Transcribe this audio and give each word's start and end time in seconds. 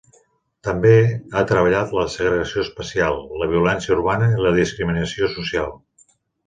També 0.67 0.93
ha 1.01 1.43
treballat 1.51 1.93
la 1.99 2.07
segregació 2.15 2.65
espacial, 2.65 3.21
la 3.43 3.51
violència 3.55 3.97
urbana 4.01 4.33
i 4.39 4.43
la 4.47 4.59
discriminació 4.61 5.35
social. 5.41 5.75